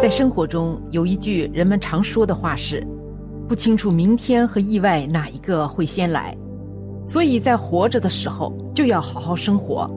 [0.00, 2.82] 在生活中有一句人们常说的话是
[3.46, 6.34] ：“不清楚明天和意外哪一个会先来。”
[7.06, 9.90] 所以在活着的时候就要好好生活，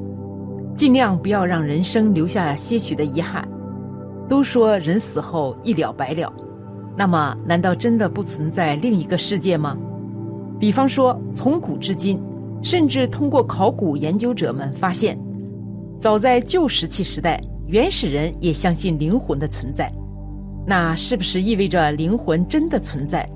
[0.76, 3.48] 尽量不要让人生留下些许的遗憾。
[4.28, 6.34] 都说人死后一了百了，
[6.98, 9.78] 那么难道真的不存在另一个世界吗？
[10.60, 12.22] 比方说，从古至今，
[12.62, 15.18] 甚至通过考古研究者们发现，
[15.98, 17.42] 早在旧石器时代。
[17.74, 19.92] 原始人也相信灵魂的存在，
[20.64, 23.28] 那是不是意味着灵魂真的存在？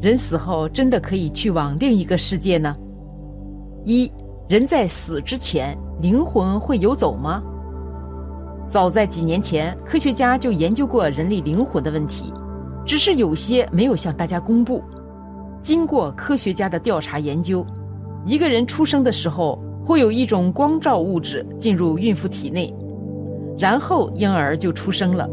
[0.00, 2.72] 人死后真的可以去往另一个世界呢？
[3.84, 4.08] 一
[4.48, 7.42] 人在死之前，灵魂会游走吗？
[8.68, 12.32] 早在几年前，科学家就研究过人类灵魂的问题，
[12.86, 14.80] 只是有些没有向大家公布。
[15.62, 17.66] 经过科学家的调查研究，
[18.24, 22.72] 一个人出生的时候会有一种光照物质进入孕妇体内。
[23.60, 25.28] 然后婴儿就出生了。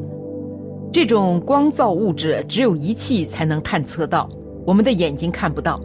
[0.91, 4.29] 这种光造物质只有仪器才能探测到，
[4.65, 5.79] 我们的眼睛看不到。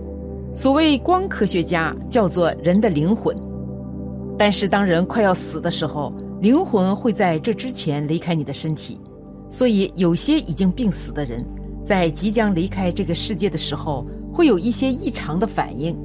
[0.55, 3.37] 所谓光科学家叫做人的灵魂。
[4.37, 8.99] 但是当人快要死的时候，灵魂会在这之前离开你的身体。
[9.49, 11.45] 所以有些已经病死的人，
[11.85, 15.97] 在即将离开这个世界的时候，会有一些异常的反应，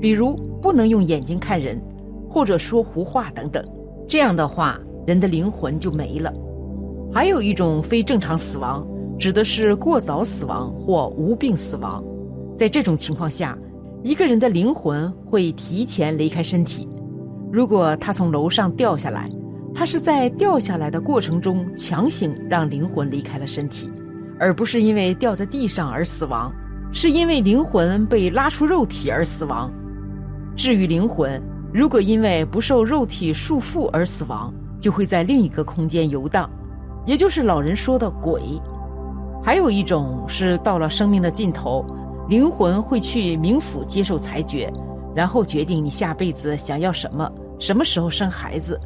[0.00, 1.80] 比如不能用眼睛看人，
[2.28, 3.64] 或者说胡话等等。
[4.06, 4.78] 这样的话。
[5.06, 6.32] 人的灵魂就没了。
[7.12, 8.86] 还有一种非正常死亡，
[9.18, 12.02] 指的是过早死亡或无病死亡。
[12.56, 13.58] 在这种情况下，
[14.02, 16.88] 一个人的灵魂会提前离开身体。
[17.52, 19.28] 如果他从楼上掉下来，
[19.74, 23.90] 他是在掉下来的过程中强行让灵魂离开了身体，
[24.38, 26.52] 而不是因为掉在地上而死亡，
[26.92, 29.70] 是因为灵魂被拉出肉体而死亡。
[30.56, 31.40] 至于灵魂，
[31.72, 34.52] 如果因为不受肉体束缚而死亡，
[34.82, 36.50] 就会在另一个空间游荡，
[37.06, 38.42] 也就是老人说的鬼。
[39.42, 41.86] 还有一种是到了生命的尽头，
[42.28, 44.70] 灵魂会去冥府接受裁决，
[45.14, 48.78] 然后决定你下辈子想要什么，什么时候生孩子，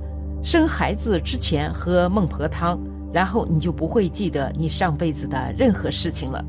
[0.42, 2.78] 生孩子之前喝孟婆汤，
[3.10, 6.44] 然后你就不会记得你上辈子的任何事情了。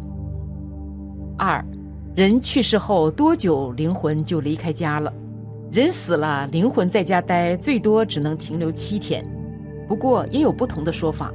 [1.37, 1.63] 二，
[2.15, 5.13] 人去世后多久灵魂就离开家了？
[5.69, 9.21] 人死了，灵魂在家待最多只能停留七天。
[9.87, 11.33] 不过也有不同的说法，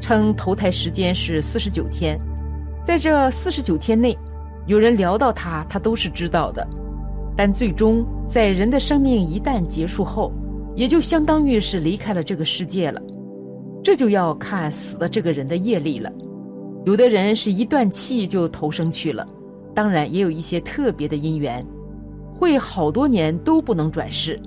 [0.00, 2.18] 称投胎时间是四十九天，
[2.84, 4.16] 在这四十九天内，
[4.66, 6.66] 有人聊到他，他都是知道的。
[7.36, 10.30] 但最终在人的生命一旦结束后，
[10.76, 13.00] 也就相当于是离开了这个世界了。
[13.82, 16.12] 这就要看死的这个人的业力了。
[16.84, 19.26] 有的人是一断气就投生去了，
[19.74, 21.64] 当然也有一些特别的因缘，
[22.38, 24.38] 会好多年都不能转世。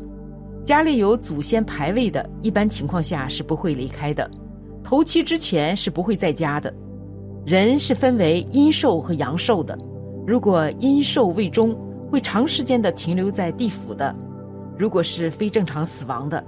[0.68, 4.30] 家里有祖先牌位的，一般情况下是不会离开的，
[4.84, 6.74] 头七之前是不会在家的。
[7.46, 9.80] 人是分为阴寿和阳寿的，
[10.28, 11.74] 如果阴寿未终，
[12.12, 14.14] 会长时间的停留在地府的；
[14.78, 16.44] 如果是非正常死亡的，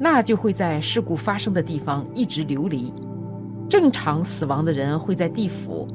[0.00, 2.92] 那就会在事故发生的地方一直流离。
[3.68, 5.86] 正常死亡的人会在地府，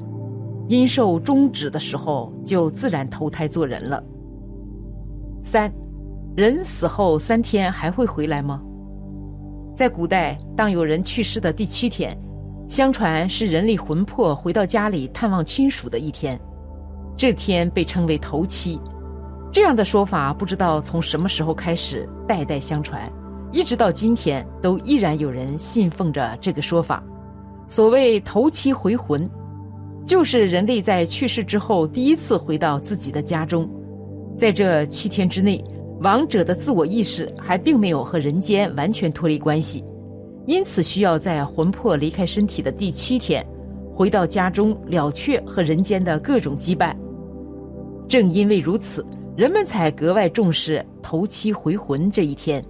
[0.69, 4.01] 阴寿终止的时候就自然投胎做人了。
[5.43, 5.69] 三。
[6.35, 8.59] 人死后三天还会回来吗？
[9.73, 12.13] 在古代，当有人去世的第七天，
[12.67, 16.37] 相传是人类魂魄回到家里探望亲属的一天，
[17.15, 18.77] 这天被称为头七。
[19.49, 23.09] 这样的说法不知道从什么时候开始代代相传，
[23.53, 27.01] 一直到今天都依然有人信奉着这个说法。
[27.69, 29.29] 所谓头七回魂，
[30.05, 33.69] 就是人类在去世之后第一次回到自己的家中，
[34.37, 35.63] 在这七天之内。
[36.01, 39.83] 亡者的自我意识还并没有和人间完全脱离关系，
[40.45, 43.45] 因此需要在魂魄离开身体的第七天，
[43.93, 46.93] 回到家中了却和人间的各种羁绊。
[48.07, 49.05] 正因为如此，
[49.35, 52.63] 人们才格外重视头七回魂这一天。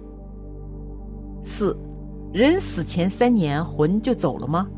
[1.42, 1.76] 四，
[2.32, 4.68] 人死前三年魂就走了吗？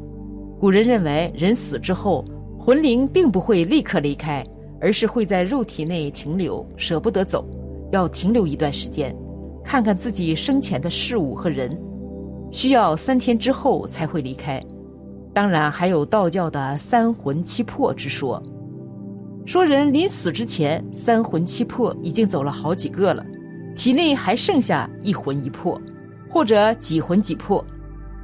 [0.59, 2.25] 古人认为，人死之后，
[2.59, 4.45] 魂灵并不会立刻离开，
[4.81, 7.47] 而是会在肉体内停留，舍不得走。
[7.91, 9.15] 要停留一段时间，
[9.65, 11.71] 看看自己生前的事物和人，
[12.51, 14.63] 需要三天之后才会离开。
[15.35, 18.43] 当然，还有道教的三魂七魄之说，
[19.47, 23.25] 说人临死之前，三魂七魄已经走了好几个了，
[23.77, 25.81] 体内还剩下一魂一魄，
[26.29, 27.65] 或者几魂几魄。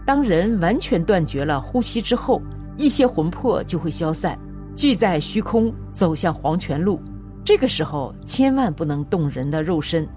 [0.05, 2.43] 当人完全断绝了呼吸之后，
[2.77, 4.39] 一些魂魄就会消散，
[4.75, 7.01] 聚在虚空，走向黄泉路。
[7.45, 10.09] 这个时候千万不能动人的肉身，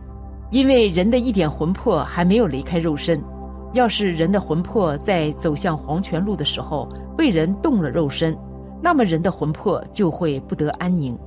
[0.49, 3.21] 因为人的一点魂魄还没有离开肉身，
[3.73, 6.87] 要是人的魂魄在走向黄泉路的时候
[7.17, 8.35] 被人动了肉身，
[8.81, 11.17] 那么人的魂魄就会不得安宁。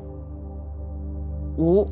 [1.58, 1.86] 五，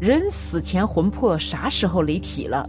[0.00, 2.68] 人死前魂魄啥时候离体了？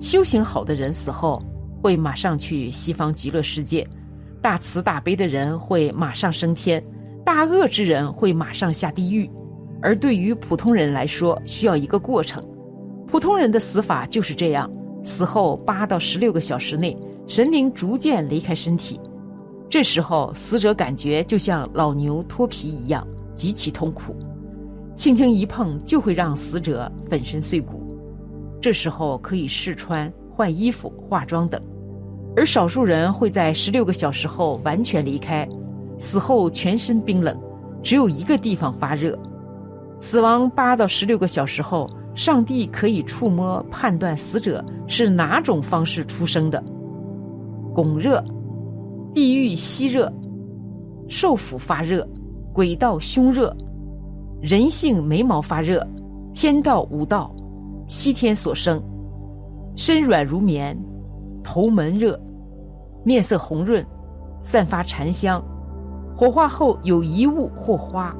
[0.00, 1.40] 修行好的人死后
[1.80, 3.86] 会马上去西方极乐世界，
[4.42, 6.84] 大慈大悲的人会马上升天，
[7.24, 9.30] 大恶之人会马上下地狱。
[9.84, 12.42] 而对于普通人来说，需要一个过程。
[13.06, 14.68] 普通人的死法就是这样：
[15.04, 16.96] 死后八到十六个小时内，
[17.28, 18.98] 神灵逐渐离开身体。
[19.68, 24.16] 这时候，死者感觉就像老牛脱皮一样，极其痛苦，
[24.96, 27.94] 轻轻一碰就会让死者粉身碎骨。
[28.62, 31.60] 这时候可以试穿、换衣服、化妆等。
[32.34, 35.46] 而少数人会在十六个小时后完全离开，
[35.98, 37.38] 死后全身冰冷，
[37.82, 39.16] 只有一个地方发热。
[40.04, 46.62] 死亡八到十六个小时后，上帝可以触摸判断死者是哪种方式出生的：
[47.72, 48.22] 拱热、
[49.14, 50.12] 地狱吸热、
[51.08, 52.06] 受腐发热、
[52.52, 53.56] 鬼道凶热、
[54.42, 55.82] 人性眉毛发热、
[56.34, 57.34] 天道无道、
[57.88, 58.78] 西天所生、
[59.74, 60.78] 身软如棉、
[61.42, 62.20] 头闷热、
[63.06, 63.82] 面色红润、
[64.42, 65.42] 散发禅香、
[66.14, 68.14] 火化后有遗物或花。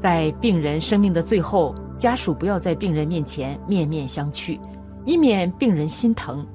[0.00, 4.58] 在病人生命的最后，家属不要在病人面前面面相觑，
[5.04, 6.46] 以免病人心疼。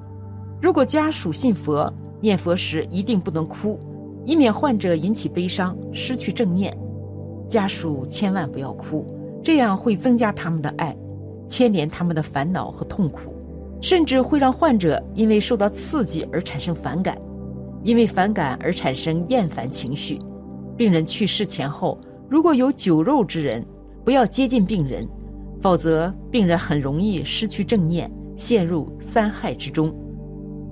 [0.60, 3.78] 如果家属信佛，念佛时一定不能哭，
[4.24, 6.74] 以免患者引起悲伤，失去正念。
[7.48, 9.06] 家属千万不要哭，
[9.42, 10.96] 这样会增加他们的爱，
[11.46, 13.34] 牵连他们的烦恼和痛苦，
[13.82, 17.18] 甚至会让患者因为受到刺激而产生反感，
[17.82, 20.18] 因为反感而产生厌烦情绪。
[20.78, 21.98] 病人去世前后。
[22.28, 23.64] 如果有酒肉之人，
[24.04, 25.06] 不要接近病人，
[25.60, 29.94] 否则病人很容易失去正念，陷入三害之中。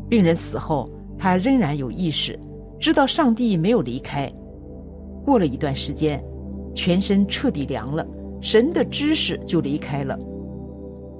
[0.08, 2.38] 病人死后，他仍然有意识，
[2.78, 4.30] 知道上帝没有离开。
[5.24, 6.22] 过了一段时间，
[6.74, 8.06] 全身彻底凉了，
[8.40, 10.18] 神的知识就离开了。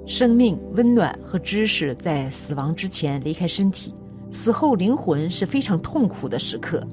[0.05, 3.95] 生命、温暖和知识在死亡之前离开身体，
[4.29, 6.85] 死后灵魂是非常痛苦的时刻。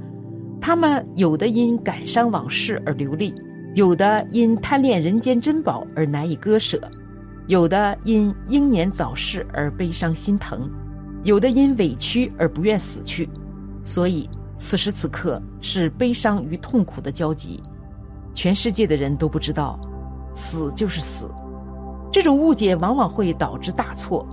[0.61, 3.35] 他们有的因感伤往事而流泪，
[3.75, 6.79] 有的因贪恋人间珍宝而难以割舍，
[7.47, 10.69] 有的因英年早逝而悲伤心疼，
[11.25, 13.29] 有的因委屈而不愿死去。
[13.85, 14.29] 所以
[14.59, 17.63] 此时此刻是悲伤与痛苦的交集。
[18.35, 19.81] 全世界的人都不知道，
[20.35, 21.29] 死就是死。
[22.13, 24.27] 这种误解往往会导致大错。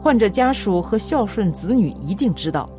[0.00, 2.70] 患者家属和孝顺子女一定知道。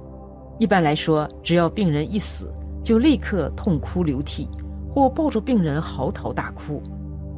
[0.57, 2.47] 一般来说，只要病人一死，
[2.83, 4.47] 就立刻痛哭流涕，
[4.93, 6.81] 或抱着病人嚎啕大哭，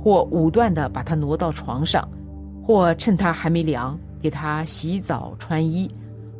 [0.04, 2.08] 或武断地把他挪到床上，
[2.64, 5.90] 或趁他还没凉给他洗澡穿衣，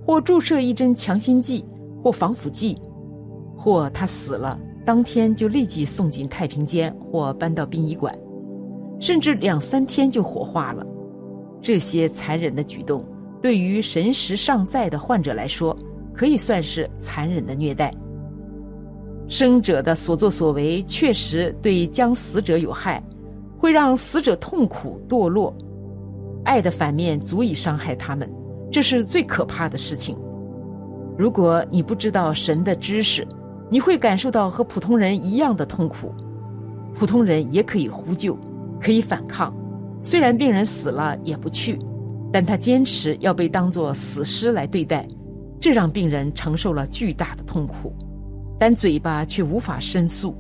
[0.06, 1.66] 或注射一针强心剂
[2.04, 2.78] 或防腐剂，
[3.58, 8.16] 或他死了当天就立即送进太平间或搬到殡仪馆，
[9.00, 10.86] 甚至两三天就火化了。
[11.60, 13.04] 这些残忍的举动，
[13.42, 15.76] 对于神识尚在的患者来说，
[16.18, 17.94] 可以算是残忍的虐待。
[19.30, 23.04] 生者的所作所为确实对将死者有害，
[23.58, 25.56] 会让死者痛苦堕落。
[26.44, 28.28] 爱的反面足以伤害他们，
[28.72, 30.18] 这是最可怕的事情。
[31.18, 33.28] 如果你不知道神的知识，
[33.70, 36.12] 你会感受到和普通人一样的痛苦。
[36.96, 38.36] 普通人也可以呼救，
[38.82, 39.54] 可以反抗，
[40.02, 41.78] 虽然病人死了也不去，
[42.32, 45.08] 但他坚持要被当作死尸来对待。
[45.60, 47.94] 这让病人承受了巨大的痛苦，
[48.60, 50.36] 但嘴巴却无法申诉。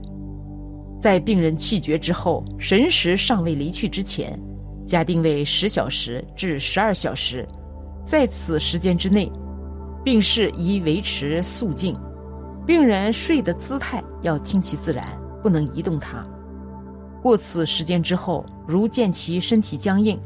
[0.99, 4.39] 在病人气绝之后，神识尚未离去之前，
[4.85, 7.47] 假定为十小时至十二小时，
[8.05, 9.31] 在此时间之内，
[10.03, 11.95] 病室宜维持肃静，
[12.65, 15.05] 病人睡的姿态要听其自然，
[15.43, 16.25] 不能移动它。
[17.21, 20.19] 过此时间之后，如见其身体僵硬，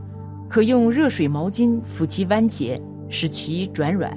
[0.50, 4.16] 可用热水毛巾抚其关节，使其转软。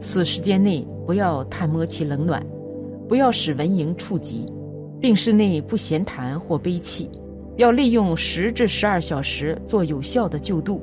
[0.00, 2.44] 此时间内不要探摸其冷暖，
[3.06, 4.46] 不要使蚊蝇触及，
[4.98, 7.10] 病室内不闲谈或悲泣，
[7.56, 10.80] 要利用十至十二小时做有效的救度，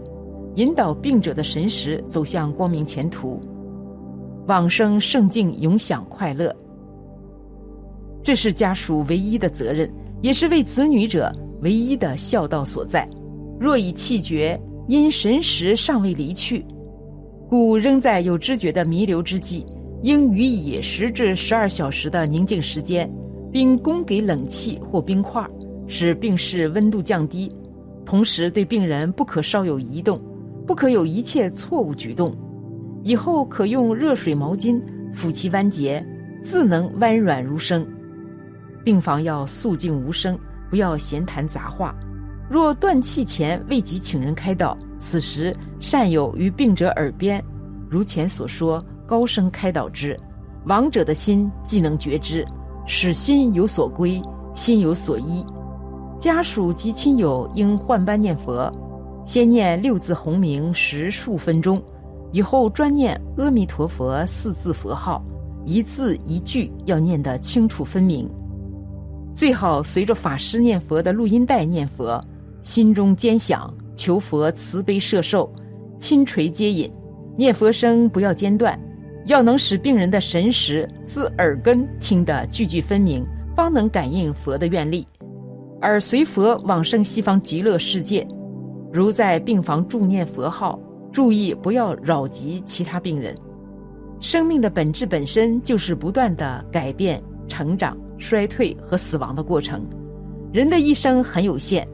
[0.55, 3.41] 引导病者的神识走向光明前途，
[4.47, 6.55] 往生圣境，永享快乐。
[8.21, 11.31] 这是家属唯一的责任，也是为子女者
[11.61, 13.09] 唯一的孝道所在。
[13.59, 16.63] 若已气绝，因神识尚未离去。
[17.49, 19.65] 故仍在有知觉的弥留之际，
[20.03, 23.09] 应予以十至十二小时的宁静时间，
[23.51, 25.45] 并供给冷气或冰块，
[25.87, 27.49] 使病室温度降低。
[28.05, 30.19] 同时，对病人不可稍有移动，
[30.65, 32.35] 不可有一切错误举动，
[33.03, 34.81] 以后可用热水毛巾
[35.13, 36.05] 抚其关节，
[36.43, 37.87] 自能弯软如生。
[38.83, 40.37] 病房要肃静无声，
[40.69, 41.95] 不要闲谈杂话。
[42.49, 47.43] 若断气前未及请人开导，此时善有于病者耳边，
[47.89, 50.17] 如前所说，高声开导之，
[50.65, 52.45] 亡者的心既能觉知，
[52.85, 54.21] 使心有所归，
[54.53, 55.45] 心有所依。
[56.19, 58.71] 家属及亲友应换班念佛，
[59.25, 61.81] 先念六字洪名十数分钟，
[62.31, 65.21] 以后专念阿弥陀佛四字佛号，
[65.65, 68.29] 一字一句要念得清楚分明。
[69.35, 72.19] 最好随着法师念佛的录音带念佛，
[72.61, 75.51] 心中坚想求佛慈悲摄受，
[75.99, 76.91] 亲垂接引，
[77.37, 78.79] 念佛声不要间断，
[79.25, 85.07] 要能使病人的神识自耳根听得句句分明，方能感应佛的愿力，
[85.81, 88.27] 而随佛往生西方极乐世界。
[88.91, 90.79] 如在病房助念佛号，
[91.11, 93.35] 注意不要扰及其他病人。
[94.19, 97.97] 生命的本质本身就是不断的改变、成长。
[98.19, 99.85] 衰退和死亡的过程，
[100.51, 101.87] 人的一生很有限，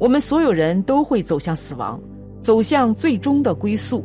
[0.00, 2.00] 我们所有人都会走向死亡，
[2.40, 4.02] 走向最终的归宿。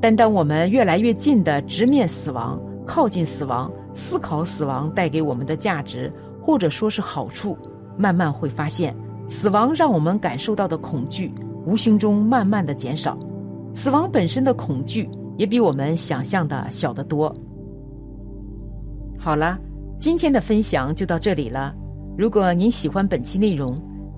[0.00, 7.56] 但当我们越来越近的直面死亡，靠近死亡，思考死亡带给我们的价值，或者说是好处，
[7.96, 8.92] 慢慢会发现，
[9.28, 11.32] 死亡让我们感受到的恐惧，
[11.64, 13.16] 无形中慢慢的减少。
[13.72, 15.08] 死亡本身的恐惧
[15.38, 17.32] 也比我们想象的小得多。
[19.16, 19.56] 好了。
[20.00, 21.74] 今天的分享就到这里了。
[22.16, 23.78] 如果您喜欢本期内容，